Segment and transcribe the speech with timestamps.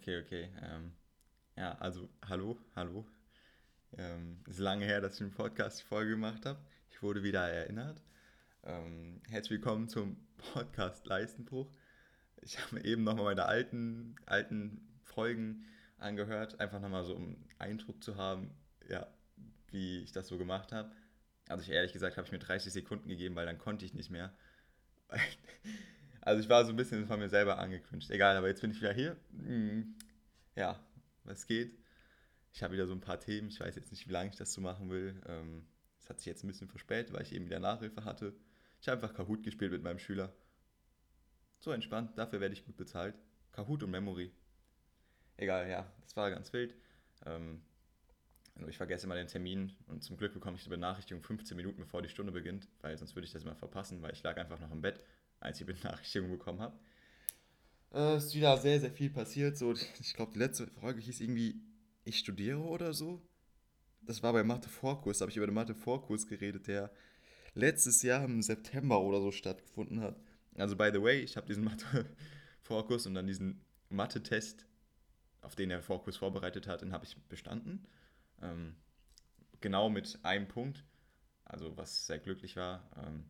[0.00, 0.48] Okay, okay.
[0.62, 0.92] Ähm,
[1.56, 3.06] ja, also hallo, hallo.
[3.98, 6.58] Ähm, ist lange her, dass ich einen Podcast die Folge gemacht habe.
[6.88, 8.02] Ich wurde wieder erinnert.
[8.64, 10.16] Ähm, herzlich willkommen zum
[10.54, 11.70] Podcast Leistenbruch.
[12.40, 15.66] Ich habe mir eben nochmal meine alten, alten Folgen
[15.98, 18.54] angehört, einfach nochmal so um Eindruck zu haben,
[18.88, 19.06] ja,
[19.70, 20.90] wie ich das so gemacht habe.
[21.46, 24.08] Also ich ehrlich gesagt habe ich mir 30 Sekunden gegeben, weil dann konnte ich nicht
[24.08, 24.32] mehr.
[26.20, 28.10] Also ich war so ein bisschen von mir selber angekündigt.
[28.10, 29.16] Egal, aber jetzt bin ich wieder hier.
[29.32, 29.94] Hm,
[30.54, 30.78] ja,
[31.24, 31.78] was geht?
[32.52, 33.48] Ich habe wieder so ein paar Themen.
[33.48, 35.20] Ich weiß jetzt nicht, wie lange ich das so machen will.
[35.26, 35.66] Ähm,
[35.98, 38.34] es hat sich jetzt ein bisschen verspätet, weil ich eben wieder Nachhilfe hatte.
[38.80, 40.32] Ich habe einfach Kahoot gespielt mit meinem Schüler.
[41.58, 43.14] So entspannt, dafür werde ich gut bezahlt.
[43.52, 44.32] Kahoot und Memory.
[45.36, 46.74] Egal, ja, das war ganz wild.
[47.24, 47.62] Ähm,
[48.68, 52.02] ich vergesse immer den Termin und zum Glück bekomme ich die Benachrichtigung 15 Minuten bevor
[52.02, 54.70] die Stunde beginnt, weil sonst würde ich das immer verpassen, weil ich lag einfach noch
[54.70, 55.00] im Bett
[55.40, 56.78] als ich die Benachrichtigung bekommen habe.
[57.92, 59.56] Äh, ist wieder sehr, sehr viel passiert.
[59.56, 61.60] So, ich glaube, die letzte Folge hieß irgendwie,
[62.04, 63.20] ich studiere oder so.
[64.02, 66.90] Das war bei Mathe-Vorkurs, da habe ich über den Mathe-Vorkurs geredet, der
[67.54, 70.18] letztes Jahr im September oder so stattgefunden hat.
[70.54, 74.66] Also, by the way, ich habe diesen Mathe-Vorkurs und dann diesen Mathe-Test,
[75.42, 77.86] auf den der Vorkurs vorbereitet hat, den habe ich bestanden.
[78.42, 78.76] Ähm,
[79.60, 80.84] genau mit einem Punkt,
[81.44, 82.88] also was sehr glücklich war.
[83.04, 83.24] Ähm,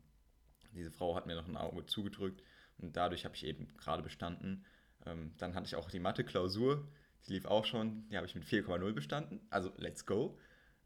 [0.73, 2.43] diese Frau hat mir noch ein Auge zugedrückt
[2.79, 4.65] und dadurch habe ich eben gerade bestanden.
[5.07, 6.87] Ähm, dann hatte ich auch die Mathe-Klausur,
[7.27, 10.39] die lief auch schon, die habe ich mit 4,0 bestanden, also let's go.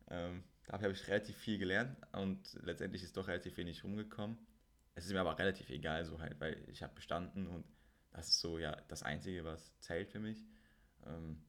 [0.09, 4.39] Ähm, dafür habe ich relativ viel gelernt und letztendlich ist doch relativ wenig rumgekommen.
[4.95, 7.65] Es ist mir aber relativ egal, so halt, weil ich habe bestanden und
[8.13, 10.45] das ist so ja das Einzige, was zählt für mich.
[11.07, 11.43] Ähm,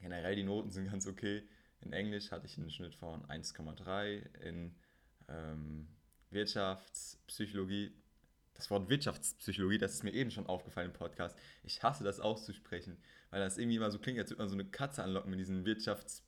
[0.00, 1.46] generell die Noten sind ganz okay.
[1.80, 4.74] In Englisch hatte ich einen Schnitt von 1,3, in
[5.28, 5.88] ähm,
[6.34, 7.92] Wirtschaftspsychologie,
[8.54, 11.36] das Wort Wirtschaftspsychologie, das ist mir eben schon aufgefallen im Podcast.
[11.62, 12.98] Ich hasse das auszusprechen,
[13.30, 15.64] weil das irgendwie immer so klingt, als würde man so eine Katze anlocken mit diesen
[15.64, 16.22] Wirtschafts...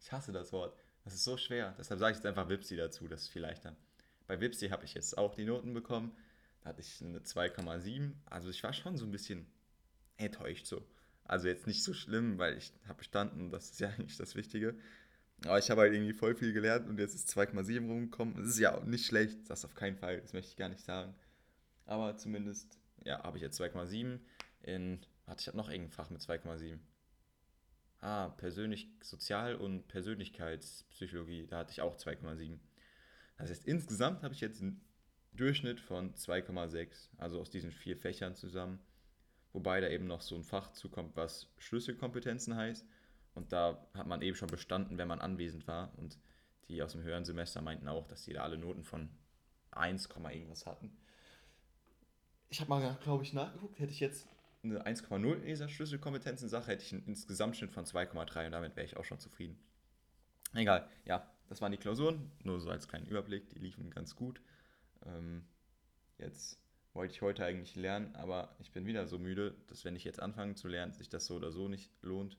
[0.00, 0.76] Ich hasse das Wort.
[1.04, 1.74] Das ist so schwer.
[1.78, 3.76] Deshalb sage ich jetzt einfach Wipsi dazu, das ist viel leichter.
[4.26, 6.16] Bei Wipsi habe ich jetzt auch die Noten bekommen.
[6.62, 8.12] Da hatte ich eine 2,7.
[8.26, 9.46] Also ich war schon so ein bisschen
[10.16, 10.86] enttäuscht so.
[11.24, 14.78] Also jetzt nicht so schlimm, weil ich habe bestanden, das ist ja eigentlich das Wichtige.
[15.44, 18.36] Aber ich habe halt irgendwie voll viel gelernt und jetzt ist 2,7 rumgekommen.
[18.36, 20.84] Das ist ja auch nicht schlecht, das auf keinen Fall, das möchte ich gar nicht
[20.84, 21.14] sagen.
[21.86, 24.20] Aber zumindest, ja, habe ich jetzt 2,7
[24.62, 26.78] in, warte, ich noch irgendein Fach mit 2,7.
[28.00, 32.58] Ah, persönlich, Sozial- und Persönlichkeitspsychologie, da hatte ich auch 2,7.
[33.38, 34.80] Das heißt, insgesamt habe ich jetzt einen
[35.32, 38.78] Durchschnitt von 2,6, also aus diesen vier Fächern zusammen.
[39.52, 42.86] Wobei da eben noch so ein Fach zukommt, was Schlüsselkompetenzen heißt.
[43.34, 45.92] Und da hat man eben schon bestanden, wenn man anwesend war.
[45.98, 46.18] Und
[46.68, 49.10] die aus dem höheren Semester meinten auch, dass die da alle Noten von
[49.72, 50.96] 1, irgendwas hatten.
[52.48, 54.28] Ich habe mal, glaube ich, nachgeguckt, hätte ich jetzt
[54.62, 58.96] eine 1,0 in dieser Schlüsselkompetenzen-Sache, hätte ich einen Insgesamtschnitt von 2,3 und damit wäre ich
[58.96, 59.58] auch schon zufrieden.
[60.54, 64.40] Egal, ja, das waren die Klausuren, nur so als kleinen Überblick, die liefen ganz gut.
[65.04, 65.44] Ähm,
[66.16, 66.60] jetzt
[66.92, 70.22] wollte ich heute eigentlich lernen, aber ich bin wieder so müde, dass wenn ich jetzt
[70.22, 72.38] anfange zu lernen, sich das so oder so nicht lohnt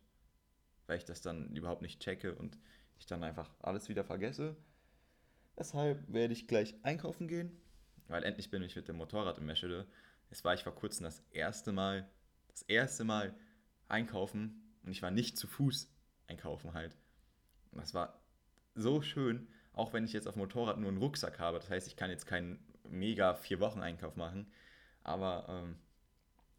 [0.88, 2.57] weil ich das dann überhaupt nicht checke und
[2.97, 4.56] ich dann einfach alles wieder vergesse.
[5.57, 7.51] Deshalb werde ich gleich einkaufen gehen,
[8.07, 9.88] weil endlich bin ich mit dem Motorrad in Meschede.
[10.29, 12.09] Es war ich vor kurzem das erste Mal,
[12.50, 13.34] das erste Mal
[13.88, 15.90] einkaufen und ich war nicht zu Fuß
[16.28, 16.97] einkaufen halt.
[17.72, 18.22] Und das war
[18.73, 21.59] so schön, auch wenn ich jetzt auf dem Motorrad nur einen Rucksack habe.
[21.59, 24.52] Das heißt, ich kann jetzt keinen mega vier Wochen Einkauf machen.
[25.03, 25.78] Aber ähm,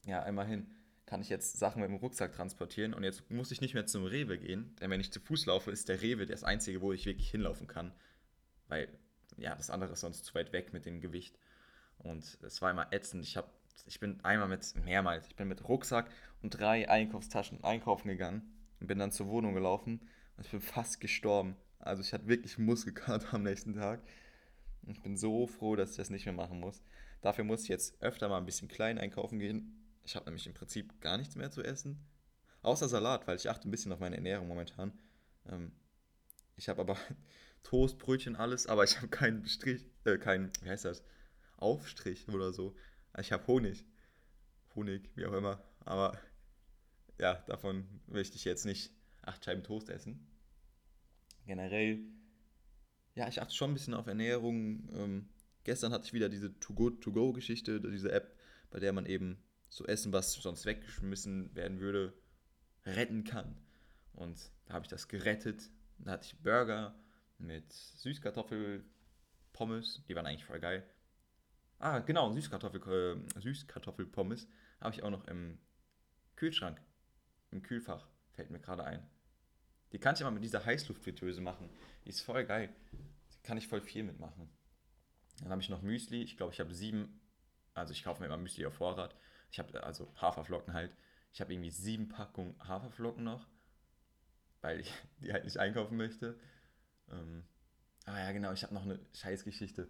[0.06, 0.70] ja, immerhin
[1.06, 4.04] kann ich jetzt Sachen mit dem Rucksack transportieren und jetzt muss ich nicht mehr zum
[4.04, 7.06] Rewe gehen, denn wenn ich zu Fuß laufe, ist der Rewe das einzige, wo ich
[7.06, 7.92] wirklich hinlaufen kann,
[8.68, 8.88] weil
[9.36, 11.38] ja, das andere ist sonst zu weit weg mit dem Gewicht
[11.98, 13.24] und es war immer ätzend.
[13.24, 13.48] Ich habe
[13.86, 16.10] ich bin einmal mit mehrmals, ich bin mit Rucksack
[16.42, 18.42] und drei Einkaufstaschen einkaufen gegangen
[18.80, 20.00] und bin dann zur Wohnung gelaufen
[20.36, 21.56] und ich bin fast gestorben.
[21.78, 24.00] Also ich hatte wirklich Muskelkater am nächsten Tag.
[24.88, 26.82] Ich bin so froh, dass ich das nicht mehr machen muss.
[27.20, 30.54] Dafür muss ich jetzt öfter mal ein bisschen klein einkaufen gehen, ich habe nämlich im
[30.54, 31.98] Prinzip gar nichts mehr zu essen.
[32.62, 34.92] Außer Salat, weil ich achte ein bisschen auf meine Ernährung momentan.
[35.46, 35.72] Ähm,
[36.54, 36.96] ich habe aber
[37.64, 41.02] Toast, Brötchen, alles, aber ich habe keinen Strich, äh, keinen, wie heißt das?
[41.56, 42.76] Aufstrich oder so.
[43.18, 43.84] Ich habe Honig.
[44.76, 45.60] Honig, wie auch immer.
[45.80, 46.16] Aber
[47.18, 48.92] ja, davon möchte ich jetzt nicht
[49.22, 50.24] acht Scheiben Toast essen.
[51.46, 51.98] Generell,
[53.14, 54.88] ja, ich achte schon ein bisschen auf Ernährung.
[54.94, 55.28] Ähm,
[55.64, 58.38] gestern hatte ich wieder diese To-Go-To-Go-Geschichte, diese App,
[58.70, 62.12] bei der man eben so Essen, was sonst weggeschmissen werden würde,
[62.84, 63.56] retten kann.
[64.12, 65.70] Und da habe ich das gerettet.
[65.98, 66.94] Da hatte ich Burger
[67.38, 70.86] mit Süßkartoffelpommes, die waren eigentlich voll geil.
[71.78, 74.48] Ah, genau, Süßkartoffel, äh, Süßkartoffelpommes
[74.80, 75.58] habe ich auch noch im
[76.36, 76.80] Kühlschrank.
[77.52, 79.08] im Kühlfach, fällt mir gerade ein.
[79.92, 81.70] Die kann ich immer mit dieser Heißluftfritteuse machen.
[82.04, 82.74] Die ist voll geil.
[83.32, 84.50] Die kann ich voll viel mitmachen.
[85.40, 86.22] Dann habe ich noch Müsli.
[86.22, 87.20] Ich glaube, ich habe sieben,
[87.72, 89.16] also ich kaufe mir immer Müsli auf Vorrat.
[89.50, 90.94] Ich habe also Haferflocken halt.
[91.32, 93.46] Ich habe irgendwie sieben Packungen Haferflocken noch,
[94.60, 96.38] weil ich die halt nicht einkaufen möchte.
[97.10, 97.44] Ähm,
[98.04, 99.88] ah ja, genau, ich habe noch eine Scheißgeschichte.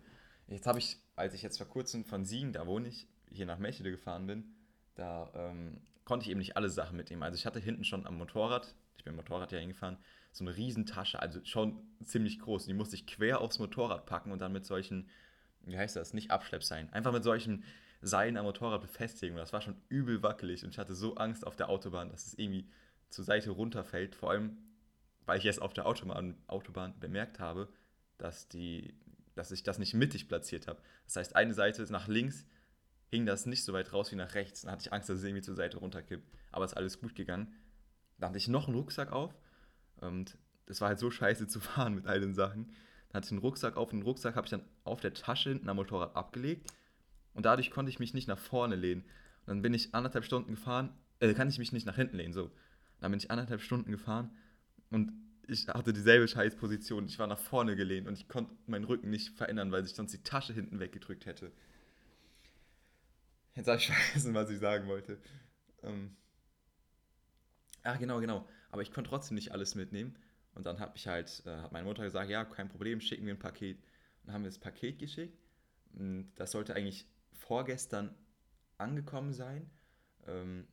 [0.49, 3.59] Jetzt habe ich, als ich jetzt vor kurzem von Siegen, da wohne ich, hier nach
[3.59, 4.55] Mechede gefahren bin,
[4.95, 7.23] da ähm, konnte ich eben nicht alle Sachen mitnehmen.
[7.23, 9.99] Also ich hatte hinten schon am Motorrad, ich bin Motorrad ja hingefahren,
[10.33, 12.67] so eine Riesentasche, also schon ziemlich groß.
[12.67, 15.09] Die musste ich quer aufs Motorrad packen und dann mit solchen,
[15.63, 17.65] wie heißt das, nicht Abschleppseilen, einfach mit solchen
[18.03, 19.37] Seilen am Motorrad befestigen.
[19.37, 22.27] Und das war schon übel wackelig und ich hatte so Angst auf der Autobahn, dass
[22.27, 22.69] es irgendwie
[23.11, 24.15] zur Seite runterfällt.
[24.15, 24.59] Vor allem,
[25.25, 27.69] weil ich erst auf der Autobahn, Autobahn bemerkt habe,
[28.19, 28.95] dass, die,
[29.35, 30.81] dass ich das nicht mittig platziert habe.
[31.05, 32.47] Das heißt, eine Seite ist nach links,
[33.09, 34.63] hing das nicht so weit raus wie nach rechts.
[34.63, 36.29] Dann hatte ich Angst, dass es irgendwie zur Seite runterkippt.
[36.53, 37.55] Aber es ist alles gut gegangen.
[38.19, 39.35] Dann hatte ich noch einen Rucksack auf
[39.97, 42.73] und es war halt so scheiße zu fahren mit all den Sachen.
[43.09, 45.51] Dann hatte ich einen Rucksack auf und den Rucksack habe ich dann auf der Tasche
[45.51, 46.73] hinten am Motorrad abgelegt
[47.37, 49.03] und dadurch konnte ich mich nicht nach vorne lehnen.
[49.03, 52.33] Und dann bin ich anderthalb Stunden gefahren, äh, kann ich mich nicht nach hinten lehnen,
[52.33, 52.51] so.
[53.01, 54.31] Dann bin ich anderthalb Stunden gefahren
[54.91, 55.13] und
[55.47, 57.07] ich hatte dieselbe Scheißposition.
[57.07, 60.13] Ich war nach vorne gelehnt und ich konnte meinen Rücken nicht verändern, weil sich sonst
[60.13, 61.53] die Tasche hinten weggedrückt hätte.
[63.55, 65.19] Jetzt habe ich vergessen, was ich sagen wollte.
[65.83, 66.17] Ähm
[67.83, 68.49] Ach, genau, genau.
[68.71, 70.17] Aber ich konnte trotzdem nicht alles mitnehmen.
[70.55, 73.35] Und dann habe ich halt, äh, hat meine Mutter gesagt, ja, kein Problem, schicken wir
[73.35, 73.77] ein Paket.
[73.77, 75.39] Und dann haben wir das Paket geschickt.
[75.93, 77.07] Und das sollte eigentlich
[77.39, 78.15] vorgestern
[78.79, 79.71] angekommen sein.
[80.27, 80.67] Ähm,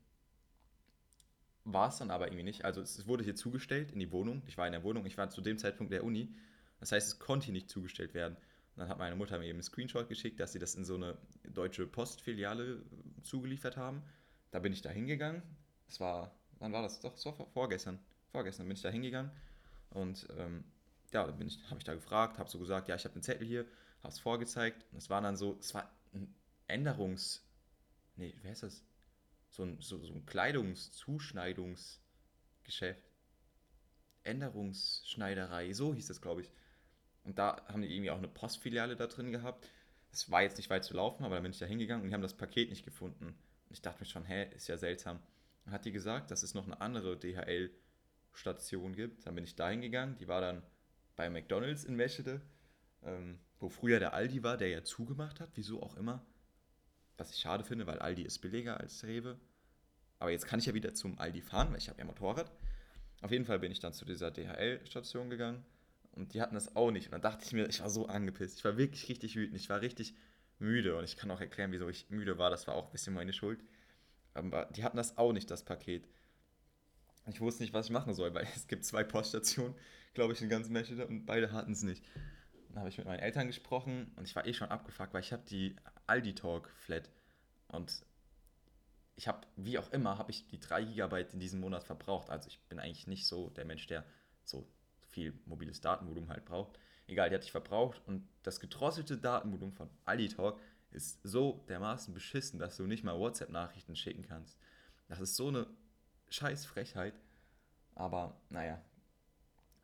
[1.66, 2.66] war es dann aber irgendwie nicht.
[2.66, 4.44] Also es wurde hier zugestellt in die Wohnung.
[4.48, 6.36] Ich war in der Wohnung, ich war zu dem Zeitpunkt der Uni.
[6.80, 8.36] Das heißt, es konnte hier nicht zugestellt werden.
[8.36, 10.96] Und dann hat meine Mutter mir eben einen Screenshot geschickt, dass sie das in so
[10.96, 14.04] eine deutsche Postfiliale äh, zugeliefert haben.
[14.52, 15.42] Da bin ich da hingegangen.
[15.88, 17.00] Es war, wann war das?
[17.00, 18.00] Doch, es war vorgestern.
[18.32, 19.32] Vorgestern bin ich da hingegangen.
[19.92, 20.64] Und ähm,
[21.12, 23.48] ja, dann ich, habe ich da gefragt, habe so gesagt, ja, ich habe einen Zettel
[23.48, 23.66] hier,
[24.02, 24.86] habe es vorgezeigt.
[24.92, 26.34] Und es war dann so, es war ein
[26.74, 27.46] Änderungs...
[28.16, 28.84] Nee, wer ist das?
[29.50, 33.10] So ein, so, so ein Kleidungszuschneidungsgeschäft.
[34.24, 36.52] Änderungsschneiderei, so hieß das, glaube ich.
[37.24, 39.70] Und da haben die irgendwie auch eine Postfiliale da drin gehabt.
[40.12, 42.14] Es war jetzt nicht weit zu laufen, aber da bin ich da hingegangen und die
[42.14, 43.26] haben das Paket nicht gefunden.
[43.26, 43.36] Und
[43.70, 45.20] ich dachte mir schon, hä, ist ja seltsam.
[45.66, 49.26] Dann hat die gesagt, dass es noch eine andere DHL-Station gibt.
[49.26, 50.18] Dann bin ich da hingegangen.
[50.18, 50.64] Die war dann
[51.16, 52.42] bei McDonalds in Meschede,
[53.04, 56.26] ähm, wo früher der Aldi war, der ja zugemacht hat, wieso auch immer.
[57.18, 59.40] Was ich schade finde, weil Aldi ist billiger als Rewe.
[60.20, 62.52] Aber jetzt kann ich ja wieder zum Aldi fahren, weil ich habe ja Motorrad.
[63.22, 65.66] Auf jeden Fall bin ich dann zu dieser DHL-Station gegangen
[66.12, 67.08] und die hatten das auch nicht.
[67.08, 68.60] Und dann dachte ich mir, ich war so angepisst.
[68.60, 69.56] Ich war wirklich richtig wütend.
[69.60, 70.14] Ich war richtig
[70.60, 70.98] müde.
[70.98, 72.50] Und ich kann auch erklären, wieso ich müde war.
[72.50, 73.64] Das war auch ein bisschen meine Schuld.
[74.34, 76.08] Aber die hatten das auch nicht, das Paket.
[77.28, 79.76] Ich wusste nicht, was ich machen soll, weil es gibt zwei Poststationen,
[80.14, 82.04] glaube ich, in ganz Meschede und beide hatten es nicht.
[82.76, 85.44] Habe ich mit meinen Eltern gesprochen und ich war eh schon abgefuckt, weil ich habe
[85.44, 85.76] die
[86.08, 87.10] Aldi Talk Flat
[87.68, 88.06] und
[89.16, 92.30] ich habe, wie auch immer, habe ich die 3 GB in diesem Monat verbraucht.
[92.30, 94.04] Also ich bin eigentlich nicht so der Mensch, der
[94.44, 94.68] so
[95.10, 96.80] viel mobiles Datenvolumen halt braucht.
[97.06, 100.60] Egal, die hatte ich verbraucht und das gedrosselte Datenvolumen von Alitalk
[100.90, 104.58] ist so dermaßen beschissen, dass du nicht mal WhatsApp-Nachrichten schicken kannst.
[105.08, 105.68] Das ist so eine
[106.30, 107.14] scheiß Frechheit.
[107.96, 108.82] Aber naja,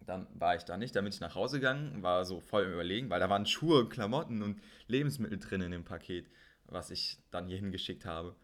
[0.09, 2.73] dann war ich da nicht, dann bin ich nach Hause gegangen, war so voll im
[2.73, 6.29] Überlegen, weil da waren Schuhe, Klamotten und Lebensmittel drin in dem Paket,
[6.65, 8.35] was ich dann hier hingeschickt habe.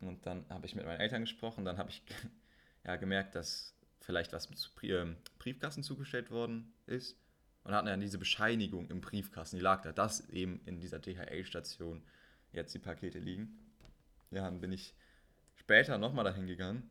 [0.00, 2.02] Und dann habe ich mit meinen Eltern gesprochen, dann habe ich
[2.84, 7.16] ja, gemerkt, dass vielleicht was zu ähm, Briefkasten zugestellt worden ist.
[7.64, 12.02] Und hatten dann diese Bescheinigung im Briefkasten, die lag da, dass eben in dieser DHL-Station
[12.50, 13.56] jetzt die Pakete liegen.
[14.32, 14.96] Ja, dann bin ich
[15.54, 16.90] später nochmal dahin gegangen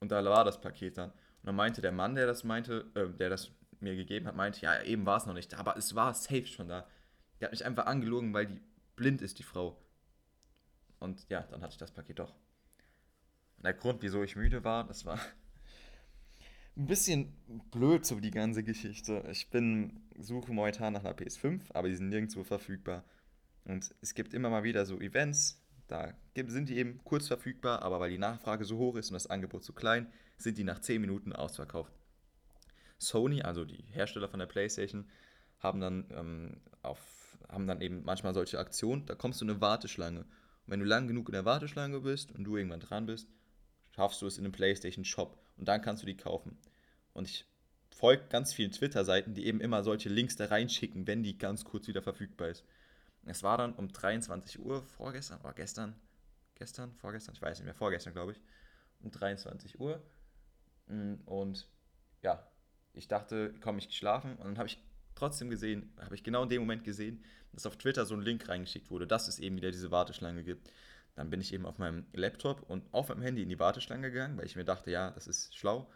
[0.00, 1.10] und da war das Paket dann.
[1.10, 4.60] Und dann meinte der Mann, der das meinte, äh, der das mir gegeben hat, meinte,
[4.60, 6.86] ja, eben war es noch nicht da, aber es war safe schon da.
[7.40, 8.60] Der hat mich einfach angelogen, weil die
[8.96, 9.76] blind ist, die Frau.
[10.98, 12.34] Und ja, dann hatte ich das Paket doch.
[13.56, 15.18] Und der Grund, wieso ich müde war, das war
[16.76, 17.32] ein bisschen
[17.70, 19.24] blöd, so die ganze Geschichte.
[19.30, 23.04] Ich bin, suche momentan nach einer PS5, aber die sind nirgendwo verfügbar.
[23.64, 27.98] Und es gibt immer mal wieder so Events, da sind die eben kurz verfügbar, aber
[27.98, 30.06] weil die Nachfrage so hoch ist und das Angebot so klein,
[30.36, 31.92] sind die nach 10 Minuten ausverkauft.
[32.98, 35.08] Sony, also die Hersteller von der PlayStation,
[35.58, 39.60] haben dann, ähm, auf, haben dann eben manchmal solche Aktionen, da kommst du in eine
[39.60, 40.20] Warteschlange.
[40.20, 40.26] Und
[40.66, 43.28] wenn du lang genug in der Warteschlange bist und du irgendwann dran bist,
[43.94, 46.58] schaffst du es in einem PlayStation Shop und dann kannst du die kaufen.
[47.14, 47.46] Und ich
[47.90, 51.88] folge ganz vielen Twitter-Seiten, die eben immer solche Links da reinschicken, wenn die ganz kurz
[51.88, 52.64] wieder verfügbar ist.
[53.24, 55.96] Es war dann um 23 Uhr vorgestern oder gestern,
[56.54, 58.40] gestern, vorgestern, ich weiß nicht mehr, vorgestern glaube ich,
[59.00, 60.02] um 23 Uhr
[60.88, 61.68] Mm, und
[62.22, 62.46] ja,
[62.98, 64.78] ich dachte, komm, ich geschlafen und dann habe ich
[65.14, 68.48] trotzdem gesehen, habe ich genau in dem Moment gesehen, dass auf Twitter so ein Link
[68.48, 70.70] reingeschickt wurde, dass es eben wieder diese Warteschlange gibt.
[71.14, 74.36] Dann bin ich eben auf meinem Laptop und auf meinem Handy in die Warteschlange gegangen,
[74.38, 75.90] weil ich mir dachte, ja, das ist schlau.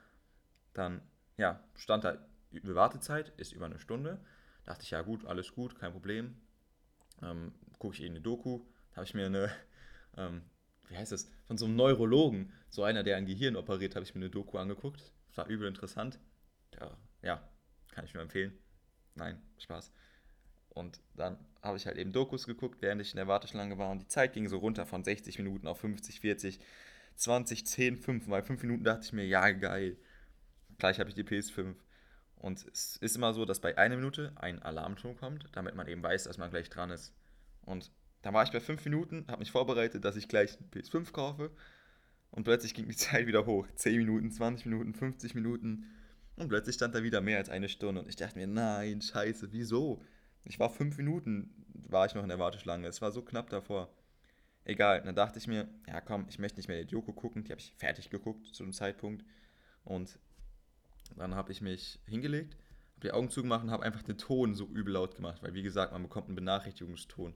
[0.75, 1.02] Dann,
[1.37, 2.18] ja, stand da,
[2.50, 4.18] Wartezeit ist über eine Stunde.
[4.64, 6.37] Dachte ich, ja gut, alles gut, kein Problem.
[7.23, 8.62] Ähm, Gucke ich eben eine Doku.
[8.90, 9.50] Da habe ich mir eine,
[10.16, 10.42] ähm,
[10.88, 14.14] wie heißt das, von so einem Neurologen, so einer, der ein Gehirn operiert, habe ich
[14.14, 15.12] mir eine Doku angeguckt.
[15.28, 16.18] Das war übel interessant.
[16.81, 17.49] Ja, ja,
[17.93, 18.59] kann ich nur empfehlen.
[19.14, 19.93] Nein, Spaß.
[20.71, 23.91] Und dann habe ich halt eben Dokus geguckt, während ich in der Warteschlange war.
[23.91, 26.61] Und die Zeit ging so runter von 60 Minuten auf 50, 40,
[27.17, 28.29] 20, 10, 5.
[28.29, 29.97] Weil 5 Minuten dachte ich mir, ja, geil.
[30.79, 31.75] Gleich habe ich die PS5.
[32.37, 36.02] Und es ist immer so, dass bei einer Minute ein Alarmton kommt, damit man eben
[36.02, 37.14] weiß, dass man gleich dran ist.
[37.62, 41.12] Und dann war ich bei 5 Minuten, habe mich vorbereitet, dass ich gleich eine PS5
[41.12, 41.50] kaufe.
[42.31, 43.67] Und plötzlich ging die Zeit wieder hoch.
[43.75, 45.87] 10 Minuten, 20 Minuten, 50 Minuten.
[46.43, 48.01] Und plötzlich stand da wieder mehr als eine Stunde.
[48.01, 50.03] Und ich dachte mir, nein, scheiße, wieso?
[50.45, 51.55] Ich war fünf Minuten,
[51.89, 52.89] war ich noch in der Warteschlange.
[52.89, 53.95] Es war so knapp davor.
[54.65, 57.45] Egal, dann dachte ich mir, ja komm, ich möchte nicht mehr die Doku gucken.
[57.45, 59.25] Die habe ich fertig geguckt zu dem Zeitpunkt.
[59.85, 60.19] Und
[61.17, 62.57] dann habe ich mich hingelegt,
[62.97, 65.45] habe die Augen zugemacht und habe einfach den Ton so übel laut gemacht.
[65.45, 67.35] Weil wie gesagt, man bekommt einen Benachrichtigungston.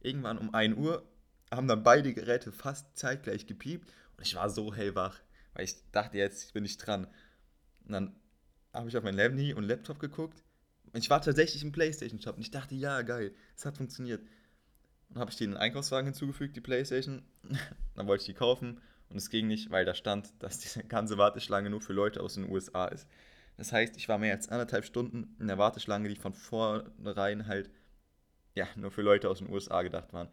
[0.00, 1.04] Irgendwann um 1 Uhr
[1.50, 3.92] haben dann beide Geräte fast zeitgleich gepiept.
[4.16, 5.20] Und ich war so hellwach,
[5.54, 7.08] weil ich dachte, jetzt bin ich dran.
[7.84, 8.16] Und dann
[8.76, 10.42] habe ich auf mein Handy und Laptop geguckt
[10.96, 14.22] ich war tatsächlich im PlayStation-Shop und ich dachte, ja, geil, es hat funktioniert.
[15.10, 17.22] Dann habe ich den Einkaufswagen hinzugefügt, die PlayStation.
[17.94, 21.16] Dann wollte ich die kaufen und es ging nicht, weil da stand, dass diese ganze
[21.16, 23.06] Warteschlange nur für Leute aus den USA ist.
[23.56, 27.70] Das heißt, ich war mehr als anderthalb Stunden in der Warteschlange, die von vornherein halt
[28.54, 30.28] ja, nur für Leute aus den USA gedacht waren.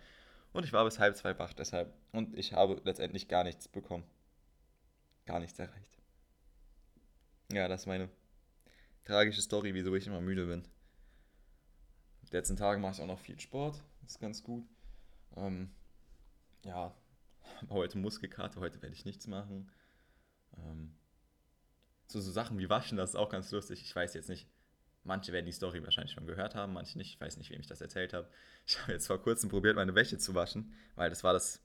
[0.53, 1.93] Und ich war bis halb zwei wach deshalb.
[2.11, 4.03] Und ich habe letztendlich gar nichts bekommen.
[5.25, 5.97] Gar nichts erreicht.
[7.51, 8.09] Ja, das ist meine
[9.05, 10.59] tragische Story, wieso ich immer müde bin.
[12.21, 14.65] In den letzten Tagen mache ich auch noch viel Sport, das ist ganz gut.
[15.35, 15.71] Ähm,
[16.63, 16.95] ja,
[17.69, 19.71] heute Muskelkarte, heute werde ich nichts machen.
[20.57, 20.95] Ähm,
[22.07, 23.81] so, so Sachen wie Waschen, das ist auch ganz lustig.
[23.81, 24.47] Ich weiß jetzt nicht,
[25.03, 27.15] manche werden die Story wahrscheinlich schon gehört haben, manche nicht.
[27.15, 28.29] Ich weiß nicht, wem ich das erzählt habe.
[28.65, 31.61] Ich habe jetzt vor kurzem probiert, meine Wäsche zu waschen, weil das war das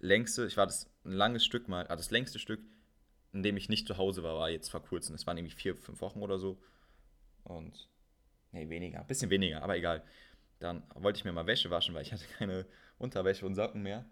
[0.00, 2.60] längste, ich war das ein langes Stück mal, ah, das längste Stück
[3.36, 5.14] in dem ich nicht zu Hause war, war jetzt vor kurzem.
[5.14, 6.58] Es waren nämlich vier, fünf Wochen oder so.
[7.44, 7.88] Und,
[8.50, 10.02] nee, weniger, bisschen weniger, aber egal.
[10.58, 12.66] Dann wollte ich mir mal Wäsche waschen, weil ich hatte keine
[12.98, 14.06] Unterwäsche und Socken mehr.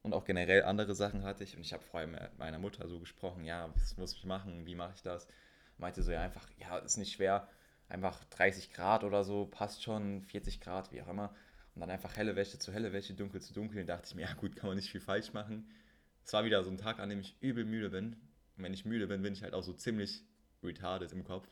[0.00, 1.54] Und auch generell andere Sachen hatte ich.
[1.54, 4.74] Und ich habe vorher mit meiner Mutter so gesprochen, ja, was muss ich machen, wie
[4.74, 5.28] mache ich das?
[5.76, 7.48] Meinte so, ja, einfach, ja, ist nicht schwer.
[7.90, 11.34] Einfach 30 Grad oder so, passt schon, 40 Grad, wie auch immer.
[11.74, 13.82] Und dann einfach helle Wäsche zu helle Wäsche, dunkel zu dunkel.
[13.82, 15.70] Und dachte ich mir, ja gut, kann man nicht viel falsch machen.
[16.24, 18.16] Es war wieder so ein Tag, an dem ich übel müde bin.
[18.56, 20.24] Wenn ich müde bin, bin ich halt auch so ziemlich
[20.62, 21.48] retarded im Kopf.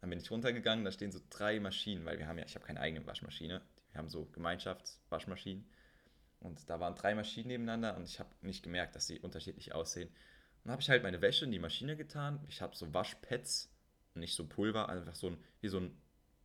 [0.00, 2.64] Dann bin ich runtergegangen, da stehen so drei Maschinen, weil wir haben ja, ich habe
[2.64, 3.60] keine eigene Waschmaschine.
[3.92, 5.64] Wir haben so Gemeinschaftswaschmaschinen.
[6.40, 10.08] Und da waren drei Maschinen nebeneinander und ich habe nicht gemerkt, dass sie unterschiedlich aussehen.
[10.64, 12.40] Dann habe ich halt meine Wäsche in die Maschine getan.
[12.48, 13.70] Ich habe so Waschpads,
[14.14, 15.96] nicht so Pulver, einfach so ein, wie so ein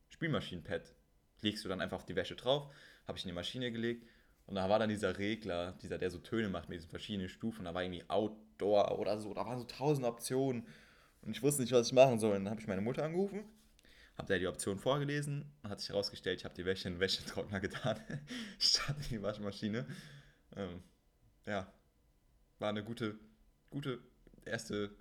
[0.10, 0.94] Spülmaschinenpad.
[1.42, 2.74] Legst du dann einfach auf die Wäsche drauf,
[3.08, 4.06] habe ich in die Maschine gelegt
[4.48, 7.66] und da war dann dieser Regler, dieser, der so Töne macht mit diesen verschiedenen Stufen.
[7.66, 9.34] Da war irgendwie Outdoor oder so.
[9.34, 10.68] Da waren so tausend Optionen.
[11.22, 12.36] Und ich wusste nicht, was ich machen soll.
[12.36, 13.44] Und dann habe ich meine Mutter angerufen,
[14.18, 17.00] habe der die Option vorgelesen und hat sich herausgestellt, ich habe die Wäsche in den
[17.00, 18.00] Wäschetrockner getan,
[18.60, 19.88] statt in die Waschmaschine.
[20.56, 20.84] Ähm,
[21.48, 21.72] ja,
[22.60, 23.18] war eine gute,
[23.72, 24.00] gute
[24.46, 24.92] erste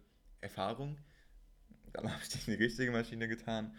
[0.41, 0.97] Erfahrung.
[1.93, 3.77] Dann habe ich die in die richtige Maschine getan.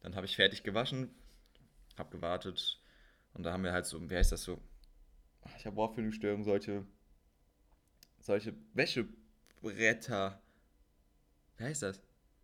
[0.00, 1.10] Dann habe ich fertig gewaschen,
[1.98, 2.80] habe gewartet.
[3.34, 4.60] Und da haben wir halt so, wie heißt das so,
[5.56, 6.84] ich habe Wortfindungsstörungen, solche,
[8.20, 10.40] solche Wäschebretter.
[11.56, 12.00] Wie heißt das?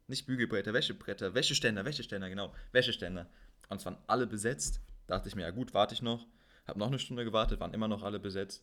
[0.07, 3.29] Nicht Bügelbretter, Wäschebretter, Wäscheständer, Wäscheständer, genau, Wäscheständer.
[3.69, 4.81] Und es waren alle besetzt.
[5.07, 6.27] Da dachte ich mir, ja gut, warte ich noch.
[6.67, 8.63] Habe noch eine Stunde gewartet, waren immer noch alle besetzt.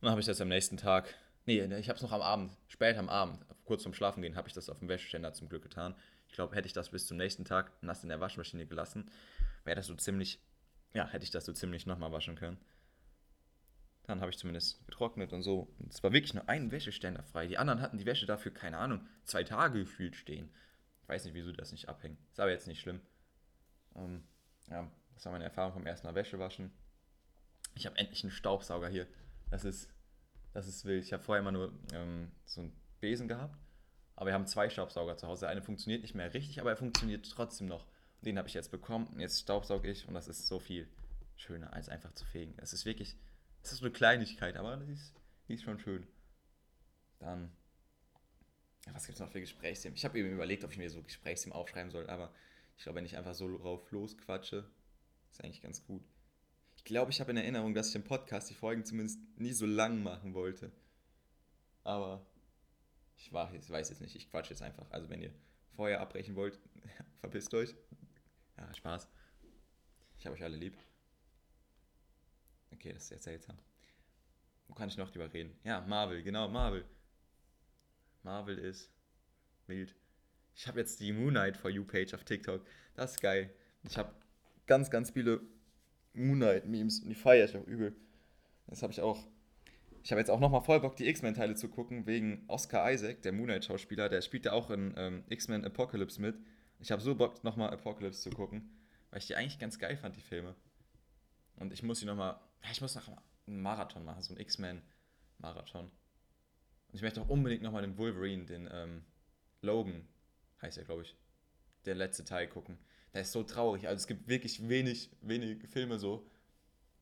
[0.00, 1.14] Und dann habe ich das am nächsten Tag,
[1.46, 4.48] nee, ich habe es noch am Abend, spät am Abend, kurz vorm Schlafen gehen, habe
[4.48, 5.94] ich das auf dem Wäscheständer zum Glück getan.
[6.28, 9.10] Ich glaube, hätte ich das bis zum nächsten Tag nass in der Waschmaschine gelassen,
[9.64, 10.40] wäre das so ziemlich,
[10.92, 12.58] ja, hätte ich das so ziemlich nochmal waschen können.
[14.04, 15.72] Dann habe ich zumindest getrocknet und so.
[15.78, 17.46] Und es war wirklich nur ein Wäscheständer frei.
[17.46, 20.50] Die anderen hatten die Wäsche dafür, keine Ahnung, zwei Tage gefühlt stehen.
[21.02, 22.18] Ich weiß nicht, wieso das nicht abhängt.
[22.30, 23.00] Ist aber jetzt nicht schlimm.
[23.94, 24.24] Ähm,
[24.70, 26.72] ja, das war meine Erfahrung vom ersten Mal Wäsche waschen.
[27.74, 29.06] Ich habe endlich einen Staubsauger hier.
[29.50, 29.88] Das ist,
[30.52, 31.04] das ist wild.
[31.04, 33.58] Ich habe vorher immer nur ähm, so einen Besen gehabt.
[34.16, 35.42] Aber wir haben zwei Staubsauger zu Hause.
[35.42, 37.86] Der eine funktioniert nicht mehr richtig, aber er funktioniert trotzdem noch.
[38.20, 39.18] Den habe ich jetzt bekommen.
[39.18, 40.88] Jetzt staubsauge ich und das ist so viel
[41.36, 42.54] schöner, als einfach zu fegen.
[42.58, 43.16] Es ist wirklich
[43.62, 45.14] das ist so eine Kleinigkeit, aber die ist,
[45.48, 46.06] die ist schon schön.
[47.18, 47.52] Dann,
[48.92, 49.96] was gibt es noch für Gesprächsthemen?
[49.96, 52.32] Ich habe eben überlegt, ob ich mir so Gesprächsthemen aufschreiben soll, aber
[52.76, 54.68] ich glaube, wenn ich einfach so drauf losquatsche,
[55.30, 56.02] ist eigentlich ganz gut.
[56.76, 59.66] Ich glaube, ich habe in Erinnerung, dass ich im Podcast die Folgen zumindest nie so
[59.66, 60.72] lang machen wollte.
[61.84, 62.26] Aber
[63.16, 64.90] ich weiß jetzt nicht, ich quatsche jetzt einfach.
[64.90, 65.32] Also wenn ihr
[65.76, 66.58] vorher abbrechen wollt,
[67.20, 67.74] verpisst euch.
[68.58, 69.08] Ja, Spaß.
[70.18, 70.76] Ich habe euch alle lieb.
[72.82, 73.56] Okay, das ist jetzt seltsam.
[74.66, 75.56] Wo kann ich noch drüber reden?
[75.62, 76.84] Ja, Marvel, genau, Marvel.
[78.24, 78.90] Marvel ist
[79.68, 79.94] wild.
[80.56, 82.66] Ich habe jetzt die Moon Knight for You Page auf TikTok.
[82.96, 83.54] Das ist geil.
[83.84, 84.12] Ich habe
[84.66, 85.42] ganz, ganz viele
[86.12, 87.94] Moon Knight Memes und die feiere ich auch übel.
[88.66, 89.28] Das habe ich auch.
[90.02, 93.30] Ich habe jetzt auch nochmal voll Bock, die X-Men-Teile zu gucken, wegen Oscar Isaac, der
[93.30, 94.08] Moon Knight-Schauspieler.
[94.08, 96.34] Der spielt ja auch in ähm, X-Men Apocalypse mit.
[96.80, 98.76] Ich habe so Bock, nochmal Apocalypse zu gucken,
[99.10, 100.56] weil ich die eigentlich ganz geil fand, die Filme.
[101.54, 102.40] Und ich muss die nochmal.
[102.70, 103.08] Ich muss noch
[103.46, 105.84] einen Marathon machen, so einen X-Men-Marathon.
[105.84, 109.04] Und ich möchte auch unbedingt nochmal den Wolverine, den ähm,
[109.62, 110.06] Logan,
[110.60, 111.16] heißt er, glaube ich,
[111.84, 112.78] der letzte Teil gucken.
[113.14, 113.88] Der ist so traurig.
[113.88, 116.26] Also es gibt wirklich wenig, wenig Filme so,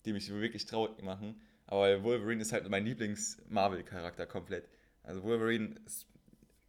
[0.04, 1.40] die mich wirklich traurig machen.
[1.66, 4.68] Aber Wolverine ist halt mein Lieblings-Marvel-Charakter komplett.
[5.02, 6.06] Also Wolverine ist,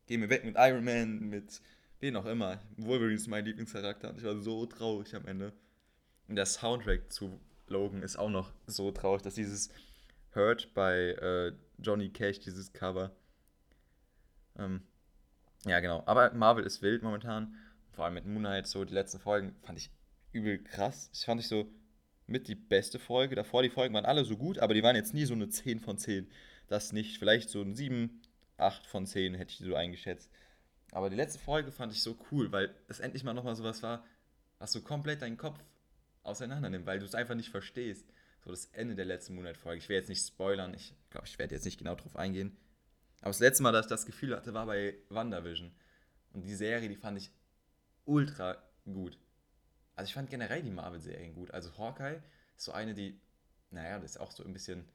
[0.06, 1.62] gehen wir weg mit Iron Man, mit
[2.00, 2.60] wen auch immer.
[2.78, 5.54] Wolverine ist mein Lieblingscharakter und ich war so traurig am Ende.
[6.28, 7.40] Und der Soundtrack zu
[7.72, 9.70] Logan ist auch noch so traurig, dass dieses
[10.36, 13.12] Hurt bei äh, Johnny Cash, dieses Cover.
[14.58, 14.84] Ähm,
[15.66, 16.04] ja, genau.
[16.06, 17.56] Aber Marvel ist wild momentan.
[17.92, 19.92] Vor allem mit Moonlight, so die letzten Folgen fand ich
[20.32, 21.10] übel krass.
[21.14, 21.68] Ich fand ich so
[22.28, 23.36] mit die beste Folge.
[23.36, 25.80] Davor die Folgen waren alle so gut, aber die waren jetzt nie so eine 10
[25.80, 26.30] von 10.
[26.68, 27.18] Das nicht.
[27.18, 28.22] Vielleicht so ein 7,
[28.58, 30.32] 8 von 10 hätte ich so eingeschätzt.
[30.92, 34.06] Aber die letzte Folge fand ich so cool, weil es endlich mal nochmal sowas war,
[34.60, 35.58] was so komplett deinen Kopf
[36.24, 38.06] auseinander nimmt, weil du es einfach nicht verstehst
[38.44, 39.78] so das Ende der letzten Monatfolge.
[39.78, 42.58] Ich will jetzt nicht spoilern, ich glaube, ich werde jetzt nicht genau drauf eingehen.
[43.22, 45.72] Aber das letzte Mal, dass ich das Gefühl hatte, war bei WandaVision.
[46.34, 47.30] Und die Serie, die fand ich
[48.06, 49.18] ultra gut.
[49.96, 51.52] Also ich fand generell die Marvel-Serien gut.
[51.52, 52.22] Also Hawkeye
[52.58, 53.20] ist so eine, die,
[53.70, 54.88] naja, das ist auch so ein bisschen,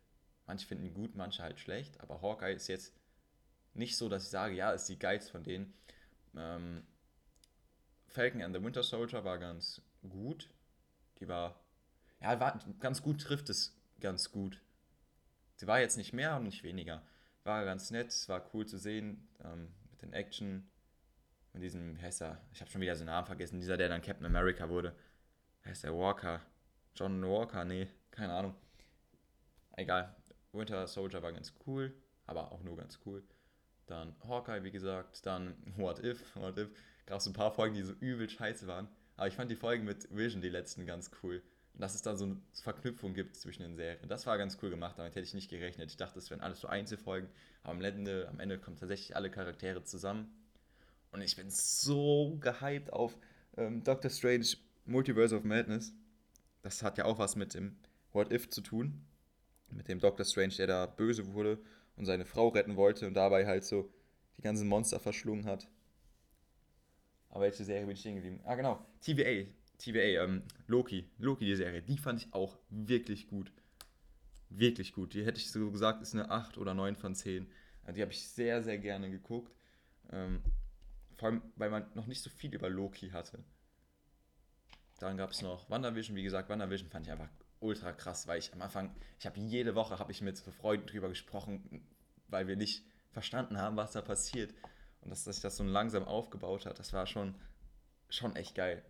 [0.47, 2.01] manche finden gut, manche halt schlecht.
[2.01, 2.93] Aber Hawkeye ist jetzt
[3.75, 5.73] nicht so, dass ich sage, ja, ist die geilste von denen.
[6.35, 6.85] Ähm,
[8.09, 10.49] Falcon and the Winter Soldier war ganz gut.
[11.21, 11.61] Die war
[12.21, 14.61] ja, war, ganz gut trifft es ganz gut.
[15.57, 17.03] Sie war jetzt nicht mehr und nicht weniger.
[17.45, 20.69] War ganz nett, war cool zu sehen ähm, mit den Action.
[21.53, 22.41] Mit diesem, wie heißt er?
[22.53, 23.61] Ich habe schon wieder seinen Namen vergessen.
[23.61, 24.95] Dieser, der dann Captain America wurde.
[25.65, 25.95] Heißt der?
[25.95, 26.43] Walker.
[26.95, 27.65] John Walker?
[27.65, 28.55] Nee, keine Ahnung.
[29.77, 30.15] Egal.
[30.53, 31.95] Winter Soldier war ganz cool,
[32.27, 33.23] aber auch nur ganz cool.
[33.87, 35.25] Dann Hawkeye, wie gesagt.
[35.25, 36.35] Dann What If?
[36.37, 36.71] What If?
[37.07, 38.89] Gab es ein paar Folgen, die so übel scheiße waren.
[39.17, 41.43] Aber ich fand die Folgen mit Vision, die letzten, ganz cool.
[41.75, 44.09] Und dass es da so eine Verknüpfung gibt zwischen den Serien.
[44.09, 45.91] Das war ganz cool gemacht, damit hätte ich nicht gerechnet.
[45.91, 47.29] Ich dachte, es wären alles so Einzelfolgen,
[47.63, 50.35] aber am Ende, am Ende kommen tatsächlich alle Charaktere zusammen.
[51.13, 53.17] Und ich bin so gehypt auf
[53.57, 54.47] ähm, Doctor Strange
[54.85, 55.93] Multiverse of Madness.
[56.63, 57.77] Das hat ja auch was mit dem
[58.13, 59.05] What If zu tun.
[59.71, 61.59] Mit dem Doctor Strange, der da böse wurde
[61.97, 63.91] und seine Frau retten wollte und dabei halt so
[64.37, 65.69] die ganzen Monster verschlungen hat.
[67.37, 68.41] Aber welche Serie bin ich stehen geblieben?
[68.45, 68.83] Ah, genau.
[69.03, 69.47] TVA.
[69.77, 73.53] TVA, ähm, Loki, Loki, die Serie, die fand ich auch wirklich gut.
[74.49, 75.13] Wirklich gut.
[75.13, 77.47] Die hätte ich so gesagt, ist eine 8 oder 9 von 10.
[77.85, 79.55] Also die habe ich sehr, sehr gerne geguckt.
[80.11, 80.41] Ähm,
[81.19, 83.45] vor allem, weil man noch nicht so viel über Loki hatte.
[84.99, 87.29] Dann gab es noch WandaVision, wie gesagt, WandaVision fand ich einfach
[87.61, 91.11] ultra krass, weil ich am Anfang, ich habe jede Woche, habe ich mit Freunden drüber
[91.11, 91.87] gesprochen,
[92.29, 94.55] weil wir nicht verstanden haben, was da passiert.
[95.01, 97.35] Und dass, sich das so langsam aufgebaut hat, das war schon,
[98.09, 98.83] schon echt geil.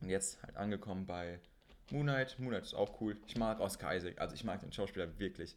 [0.00, 1.40] Und jetzt halt angekommen bei
[1.90, 2.38] Moonlight.
[2.38, 3.16] Moonlight ist auch cool.
[3.26, 5.56] Ich mag Oscar Isaac, also ich mag den Schauspieler wirklich.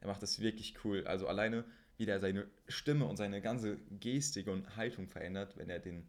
[0.00, 1.06] Er macht das wirklich cool.
[1.06, 1.64] Also alleine,
[1.96, 6.08] wie der seine Stimme und seine ganze Gestik und Haltung verändert, wenn er den,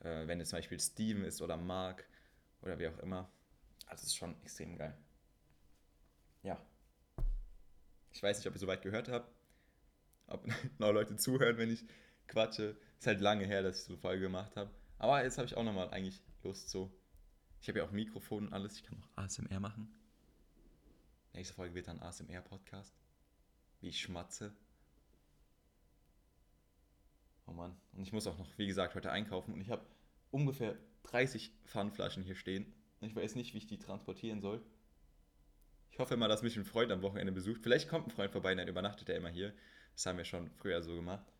[0.00, 2.08] äh, wenn es zum Beispiel Steven ist oder Mark
[2.62, 3.30] oder wie auch immer.
[3.86, 4.96] Also es ist schon extrem geil.
[6.42, 6.60] Ja.
[8.12, 9.32] Ich weiß nicht, ob ihr soweit gehört habt.
[10.26, 10.46] Ob
[10.78, 11.84] noch Leute zuhören, wenn ich
[12.28, 12.76] quatsche.
[12.98, 14.70] Ist halt lange her, dass ich so eine Folge gemacht habe.
[14.98, 16.92] Aber jetzt habe ich auch nochmal eigentlich Lust so
[17.60, 18.76] ich habe ja auch Mikrofon und alles.
[18.76, 19.92] Ich kann auch ASMR machen.
[21.32, 22.94] Nächste Folge wird dann ASMR-Podcast.
[23.80, 24.54] Wie ich schmatze.
[27.46, 27.76] Oh Mann.
[27.92, 29.54] Und ich muss auch noch, wie gesagt, heute einkaufen.
[29.54, 29.84] Und ich habe
[30.30, 32.72] ungefähr 30 Pfandflaschen hier stehen.
[33.00, 34.60] Ich weiß nicht, wie ich die transportieren soll.
[35.90, 37.62] Ich hoffe mal, dass mich ein Freund am Wochenende besucht.
[37.62, 39.54] Vielleicht kommt ein Freund vorbei, dann übernachtet er immer hier.
[39.94, 41.32] Das haben wir schon früher so gemacht.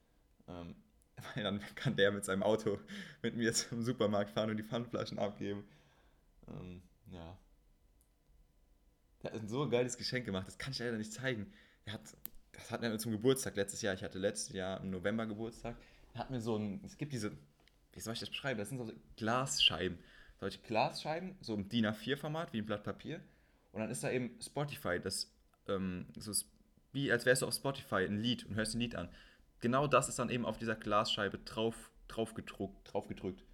[0.48, 0.74] Ähm,
[1.34, 2.78] weil dann kann der mit seinem Auto
[3.22, 5.64] mit mir zum Supermarkt fahren und die Pfandflaschen abgeben.
[6.48, 7.36] Ähm, ja.
[9.22, 11.52] Der hat so ein geiles Geschenk gemacht, das kann ich leider nicht zeigen.
[11.86, 12.02] Er hat,
[12.52, 13.94] das hatten wir zum Geburtstag letztes Jahr.
[13.94, 15.76] Ich hatte letztes Jahr im November Geburtstag.
[16.12, 17.32] Da hatten wir so ein, es gibt diese,
[17.92, 18.58] wie soll ich das beschreiben?
[18.58, 19.98] Das sind so Glasscheiben.
[20.40, 23.20] Solche Glasscheiben, so im DIN A4-Format, wie ein Blatt Papier.
[23.72, 25.32] Und dann ist da eben Spotify, das,
[25.66, 26.32] ähm, so
[26.92, 29.08] wie als wärst du auf Spotify ein Lied und hörst ein Lied an.
[29.60, 33.44] Genau das ist dann eben auf dieser Glasscheibe drauf, drauf, gedruckt, drauf gedrückt.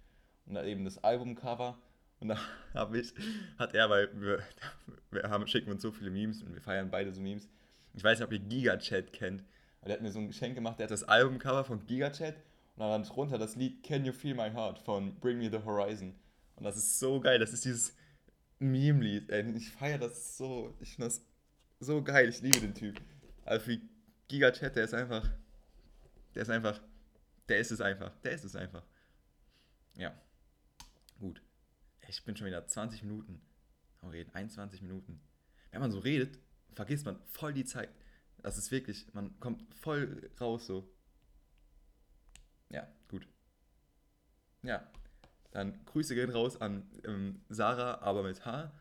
[0.45, 1.77] Und da eben das Albumcover.
[2.19, 2.37] Und da
[2.73, 3.13] habe ich,
[3.57, 4.39] hat er, weil wir,
[5.11, 7.49] wir haben, schicken uns so viele Memes und wir feiern beide so Memes.
[7.93, 9.43] Ich weiß nicht, ob ihr GigaChat kennt.
[9.81, 12.35] Aber der hat mir so ein Geschenk gemacht, der hat das Albumcover von GigaChat
[12.75, 16.13] und dann drunter das Lied Can You Feel My Heart von Bring Me the Horizon.
[16.55, 17.39] Und das ist so geil.
[17.39, 17.95] Das ist dieses
[18.59, 19.31] Meme-Lied.
[19.55, 20.73] Ich feiere das so.
[20.79, 21.25] Ich finde das
[21.79, 22.29] so geil.
[22.29, 22.99] Ich liebe den Typ.
[23.45, 23.79] Also für
[24.27, 25.29] GigaChat, der ist einfach.
[26.35, 26.79] Der ist einfach.
[27.49, 28.15] Der ist es einfach.
[28.23, 28.83] Der ist es einfach.
[29.95, 30.13] Ja.
[31.19, 31.41] Gut.
[32.07, 33.41] Ich bin schon wieder 20 Minuten
[34.01, 34.33] am Reden.
[34.33, 35.19] 21 Minuten.
[35.71, 36.39] Wenn man so redet,
[36.73, 37.89] vergisst man voll die Zeit.
[38.37, 40.87] Das ist wirklich, man kommt voll raus so.
[42.69, 43.27] Ja, gut.
[44.61, 44.87] Ja,
[45.51, 48.71] dann Grüße gehen raus an ähm, Sarah, aber mit H,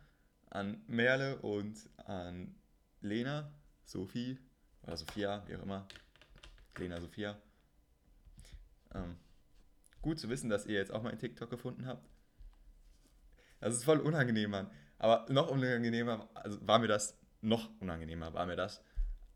[0.50, 2.54] an Merle und an
[3.00, 3.52] Lena,
[3.84, 4.38] Sophie
[4.82, 5.86] oder Sophia, wie auch immer.
[6.76, 7.40] Lena, Sophia.
[8.94, 9.16] Ähm,
[10.02, 12.08] gut zu wissen, dass ihr jetzt auch mal einen TikTok gefunden habt.
[13.60, 14.70] Das ist voll unangenehm, Mann.
[14.98, 18.82] Aber noch unangenehmer, also war mir das, noch unangenehmer war mir das,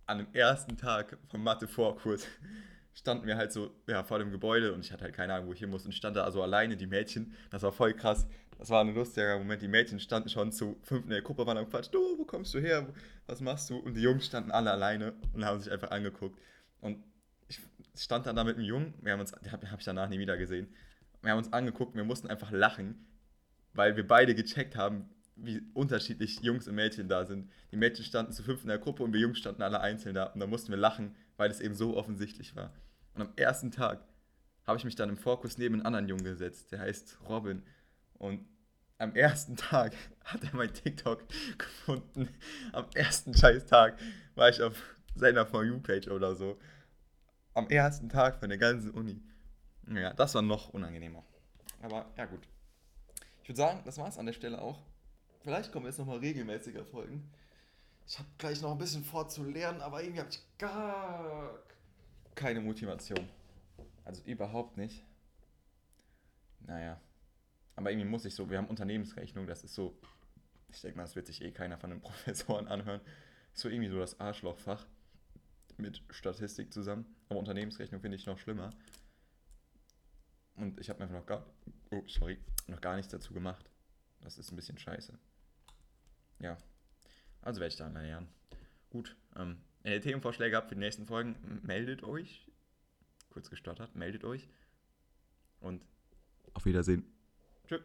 [0.07, 2.27] an dem ersten Tag vom Mathe-Vorkurs
[2.99, 5.53] standen wir halt so ja, vor dem Gebäude und ich hatte halt keine Ahnung, wo
[5.53, 8.27] ich hin muss und stand da also alleine, die Mädchen, das war voll krass.
[8.59, 9.62] Das war ein lustiger Moment.
[9.62, 12.53] Die Mädchen standen schon zu fünf in der Gruppe, waren am Quatsch, du, wo kommst
[12.55, 12.88] du her,
[13.27, 13.77] was machst du?
[13.77, 16.37] Und die Jungs standen alle alleine und haben sich einfach angeguckt.
[16.81, 17.05] Und
[17.47, 17.61] ich
[18.04, 20.18] stand dann da mit einem Jungen, wir haben uns, den habe hab ich danach nie
[20.18, 20.68] wieder gesehen.
[21.22, 23.06] Wir haben uns angeguckt, wir mussten einfach lachen,
[23.74, 27.50] weil wir beide gecheckt haben, wie unterschiedlich Jungs und Mädchen da sind.
[27.70, 30.24] Die Mädchen standen zu fünf in der Gruppe und wir Jungs standen alle einzeln da.
[30.24, 32.72] Und da mussten wir lachen, weil es eben so offensichtlich war.
[33.14, 34.00] Und am ersten Tag
[34.66, 37.62] habe ich mich dann im Fokus neben einen anderen Jungen gesetzt, der heißt Robin.
[38.14, 38.46] Und
[38.98, 41.24] am ersten Tag hat er mein TikTok
[41.58, 42.28] gefunden.
[42.72, 43.98] Am ersten scheiß Tag
[44.34, 44.74] war ich auf
[45.14, 46.58] seiner For You-Page oder so.
[47.59, 49.21] Am ersten Tag von der ganzen Uni.
[49.92, 51.25] Ja, das war noch unangenehmer.
[51.83, 52.47] Aber ja, gut.
[53.42, 54.79] Ich würde sagen, das war es an der Stelle auch.
[55.40, 57.29] Vielleicht kommen jetzt nochmal regelmäßiger Folgen.
[58.07, 61.59] Ich habe gleich noch ein bisschen vor zu lernen, aber irgendwie habe ich gar
[62.37, 63.29] keine Motivation.
[64.05, 65.05] Also überhaupt nicht.
[66.61, 67.01] Naja.
[67.75, 69.99] Aber irgendwie muss ich so, wir haben Unternehmensrechnung, das ist so,
[70.68, 73.01] ich denke mal, das wird sich eh keiner von den Professoren anhören.
[73.53, 74.87] So irgendwie so das Arschlochfach
[75.78, 77.06] mit Statistik zusammen.
[77.28, 78.70] Aber Unternehmensrechnung finde ich noch schlimmer.
[80.56, 81.46] Und ich habe mir einfach noch gar,
[81.90, 83.70] oh, sorry, noch gar nichts dazu gemacht.
[84.20, 85.16] Das ist ein bisschen scheiße.
[86.40, 86.58] Ja.
[87.42, 88.28] Also werde ich da lernen.
[88.90, 89.16] Gut.
[89.36, 92.50] Ähm, wenn ihr Themenvorschläge habt für die nächsten Folgen, meldet euch.
[93.30, 94.48] Kurz gestottert, meldet euch.
[95.60, 95.84] Und
[96.54, 97.04] auf Wiedersehen.
[97.66, 97.82] Tschüss.